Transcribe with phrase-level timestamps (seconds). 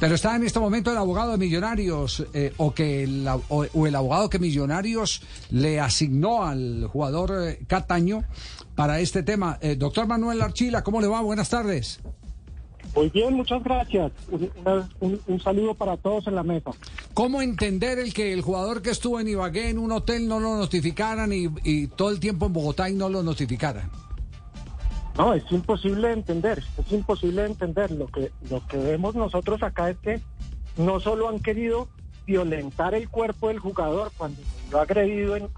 [0.00, 3.94] Pero está en este momento el abogado de Millonarios eh, o que el, o, el
[3.94, 8.24] abogado que Millonarios le asignó al jugador eh, Cataño
[8.74, 9.58] para este tema.
[9.60, 11.20] Eh, doctor Manuel Archila, ¿cómo le va?
[11.20, 12.00] Buenas tardes.
[12.96, 14.10] Muy bien, muchas gracias.
[15.00, 16.70] Un, saludo para todos en la mesa.
[17.12, 20.56] ¿Cómo entender el que el jugador que estuvo en Ibagué en un hotel no lo
[20.56, 23.90] notificaran y, y todo el tiempo en Bogotá y no lo notificaran?
[25.16, 27.90] No, es imposible entender, es imposible entender.
[27.90, 30.20] Lo que, lo que vemos nosotros acá es que
[30.76, 31.88] no solo han querido
[32.26, 34.40] violentar el cuerpo del jugador cuando
[34.70, 35.48] lo ha agredido en,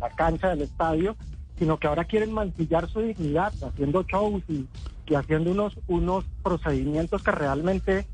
[0.00, 1.16] la cancha del estadio,
[1.58, 4.66] sino que ahora quieren mancillar su dignidad haciendo shows y,
[5.14, 8.06] haciendo unos, unos procedimientos que realmente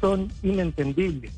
[0.00, 1.32] son inentendibles.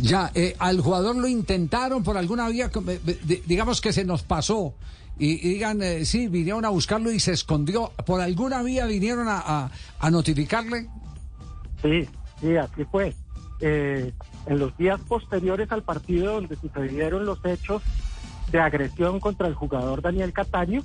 [0.00, 4.74] Ya, eh, al jugador lo intentaron por alguna vía, eh, digamos que se nos pasó
[5.18, 7.92] y, digan, eh, sí, vinieron a buscarlo y se escondió.
[8.04, 9.70] ¿Por alguna vía vinieron a,
[10.10, 10.88] notificarle?
[11.82, 12.08] Sí,
[12.40, 13.14] sí, así fue.
[13.60, 14.12] Eh,
[14.46, 17.82] en los días posteriores al partido donde sucedieron los hechos
[18.50, 20.82] de agresión contra el jugador Daniel Cataño,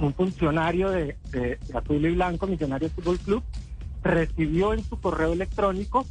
[0.00, 1.16] un funcionario de,
[1.74, 3.42] Azul y Blanco, Millonario Fútbol Club,
[4.02, 6.06] recibió en su correo electrónico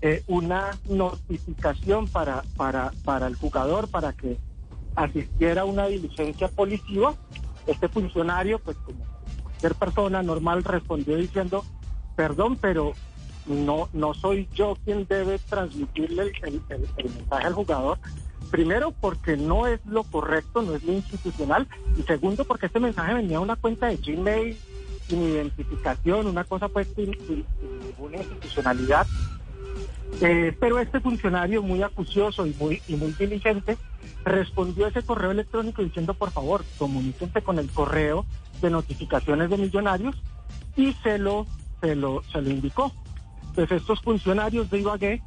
[0.00, 4.38] eh, una notificación para, para, para el jugador para que
[4.94, 7.14] asistiera a una diligencia policiva.
[7.66, 9.04] Este funcionario, pues como
[9.42, 11.64] cualquier persona normal, respondió diciendo,
[12.16, 12.92] perdón, pero
[13.46, 16.62] no, no soy yo quien debe transmitirle el,
[17.04, 17.98] mensaje al jugador.
[18.50, 21.66] Primero, porque no es lo correcto, no es lo institucional.
[21.96, 24.56] Y segundo, porque este mensaje venía a una cuenta de Gmail
[25.08, 27.16] sin identificación, una cosa pues sin,
[27.82, 29.06] ninguna institucionalidad.
[30.20, 33.76] Eh, pero este funcionario muy acucioso y muy, y muy diligente
[34.24, 38.24] respondió ese correo electrónico diciendo, por favor, comuníquense con el correo
[38.60, 40.16] de notificaciones de millonarios
[40.76, 41.46] y se lo,
[41.80, 42.92] se lo, se lo indicó.
[43.54, 45.22] Pues estos funcionarios de Ibagué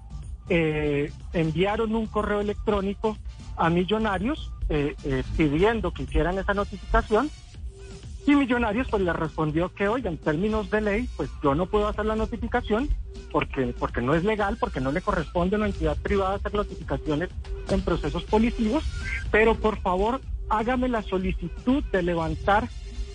[0.49, 3.17] eh, enviaron un correo electrónico
[3.57, 7.29] a millonarios eh, eh, pidiendo que hicieran esa notificación
[8.25, 11.87] y Millonarios pues le respondió que, oye, en términos de ley, pues yo no puedo
[11.87, 12.89] hacer la notificación
[13.31, 17.29] porque, porque no es legal, porque no le corresponde a una entidad privada hacer notificaciones
[17.69, 18.83] en procesos policivos,
[19.31, 22.69] pero por favor hágame la solicitud de levantar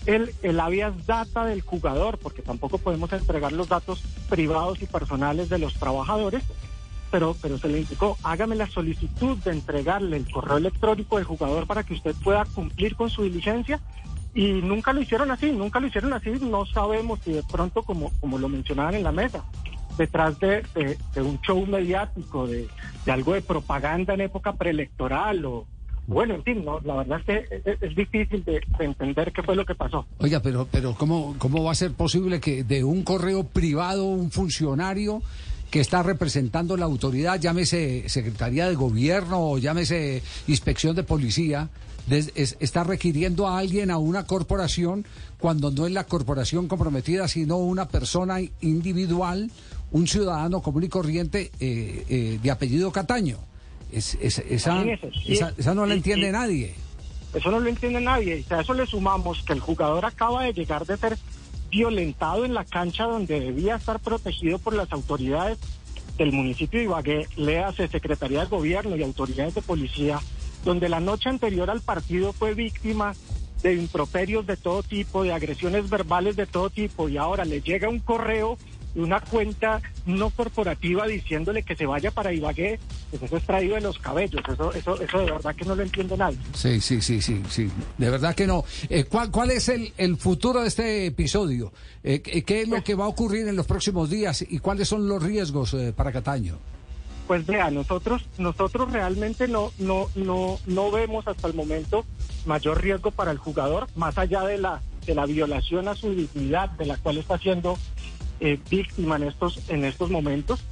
[0.05, 5.49] el, el habeas data del jugador, porque tampoco podemos entregar los datos privados y personales
[5.49, 6.43] de los trabajadores,
[7.11, 11.67] pero, pero se le indicó, hágame la solicitud de entregarle el correo electrónico del jugador
[11.67, 13.79] para que usted pueda cumplir con su diligencia
[14.33, 18.11] y nunca lo hicieron así, nunca lo hicieron así, no sabemos si de pronto, como,
[18.19, 19.43] como lo mencionaban en la mesa,
[19.97, 20.63] detrás de,
[21.17, 22.67] un show mediático, de,
[23.07, 25.65] algo de propaganda en época preelectoral o...
[26.07, 29.65] Bueno, en fin, no, la verdad es que es, difícil de, entender qué fue lo
[29.65, 30.05] que pasó.
[30.17, 34.31] Oiga, pero, pero ¿cómo, ¿cómo va a ser posible que de un correo privado un
[34.31, 35.21] funcionario
[35.71, 41.69] que está representando la autoridad, llámese Secretaría de Gobierno o llámese Inspección de Policía,
[42.09, 45.05] está requiriendo a alguien, a una corporación,
[45.39, 49.49] cuando no es la corporación comprometida, sino una persona individual,
[49.91, 53.37] un ciudadano común y corriente eh, eh, de apellido Cataño.
[53.93, 56.75] esa, esa, no la entiende nadie.
[57.33, 58.43] Eso no lo entiende nadie.
[58.49, 61.17] Y a eso le sumamos que el jugador acaba de llegar de ser
[61.71, 65.57] violentado en la cancha donde debía estar protegido por las autoridades
[66.17, 70.19] del municipio de Ibagué, léase Secretaría de Gobierno y autoridades de policía,
[70.65, 73.13] donde la noche anterior al partido fue víctima
[73.63, 77.89] de improperios de todo tipo, de agresiones verbales de todo tipo, y ahora le llega
[77.89, 78.57] un correo
[78.95, 82.79] una cuenta no corporativa diciéndole que se vaya para Ibagué,
[83.09, 85.83] pues eso es traído de los cabellos, eso, eso, eso de verdad que no lo
[85.83, 86.37] entiende nadie.
[86.53, 88.63] Sí, sí, sí, sí, sí, de verdad que no.
[88.89, 91.71] Eh, ¿cuál, ¿Cuál es el, el futuro de este episodio?
[92.03, 94.87] Eh, ¿Qué es lo pues que va a ocurrir en los próximos días y cuáles
[94.87, 96.57] son los riesgos eh, para Cataño?
[97.27, 102.03] Pues vea, nosotros, nosotros realmente no, no, no, no vemos hasta el momento
[102.45, 106.69] mayor riesgo para el jugador, más allá de la, de la violación a su dignidad,
[106.71, 107.77] de la cual está siendo
[108.41, 110.63] eh, víctima en estos, en estos momentos.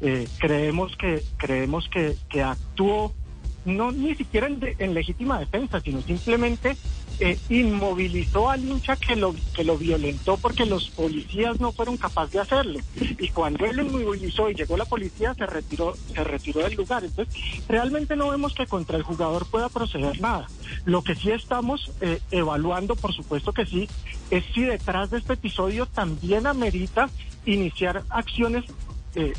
[0.00, 3.12] Eh, creemos que, creemos que, que actuó
[3.64, 6.76] no ni siquiera en, legítima defensa, sino simplemente
[7.20, 12.32] eh, inmovilizó al hincha que lo, que lo violentó porque los policías no fueron capaces
[12.32, 12.78] de hacerlo.
[13.18, 17.04] Y cuando él lo inmovilizó y llegó la policía, se retiró, se retiró del lugar.
[17.04, 17.34] Entonces,
[17.68, 20.46] realmente no vemos que contra el jugador pueda proceder nada.
[20.84, 23.88] Lo que sí estamos eh, evaluando, por supuesto que sí,
[24.30, 27.10] es si detrás de este episodio también amerita
[27.46, 28.64] iniciar acciones
[29.14, 29.32] eh,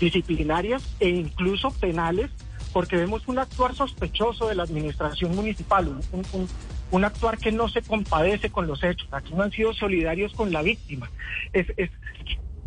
[0.00, 2.30] disciplinarias e incluso penales
[2.72, 6.48] porque vemos un actuar sospechoso de la administración municipal, un,
[6.92, 9.08] actuar que no se compadece con los hechos.
[9.12, 11.10] Aquí no han sido solidarios con la víctima.
[11.52, 11.66] Es,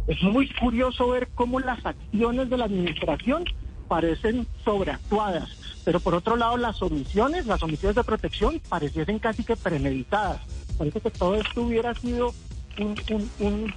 [0.07, 3.45] es muy curioso ver cómo las acciones de la administración
[3.87, 5.49] parecen sobreactuadas,
[5.85, 10.41] pero por otro lado las omisiones, las omisiones de protección pareciesen casi que premeditadas.
[10.77, 12.33] Parece que todo esto hubiera sido
[12.79, 13.73] un, un, un,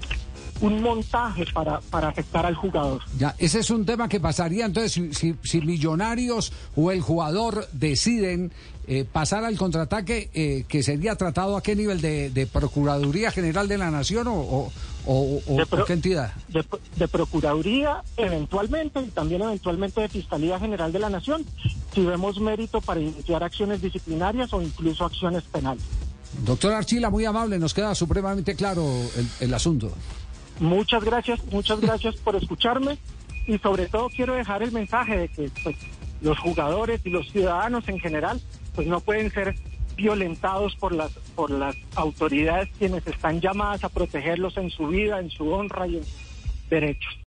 [0.61, 3.03] un montaje para, para afectar al jugador.
[3.19, 7.69] Ya, ese es un tema que pasaría entonces si, si, si Millonarios o el jugador
[7.73, 8.53] deciden
[8.89, 13.67] eh, pasar al contraataque, eh, que sería tratado a qué nivel de, de Procuraduría General
[13.69, 14.73] de la Nación o, o,
[15.07, 16.33] o, o- De pro- o qué entidad.
[16.49, 16.65] de,
[16.97, 21.45] de Procuraduría, eventualmente, y también eventualmente de Fiscalía General de la Nación,
[21.95, 25.83] si vemos mérito para iniciar acciones disciplinarias o incluso acciones penales.
[26.45, 28.85] Doctor Archila, muy amable, nos queda supremamente claro
[29.17, 29.91] el, el asunto.
[30.61, 32.99] Muchas gracias, muchas gracias por escucharme
[33.47, 35.77] y sobre todo quiero dejar el mensaje de que pues,
[36.21, 38.41] los jugadores y los ciudadanos en general
[38.75, 39.55] pues no pueden ser
[39.97, 45.31] violentados por las por las autoridades quienes están llamadas a protegerlos en su vida, en
[45.31, 47.19] su honra y en sus derechos.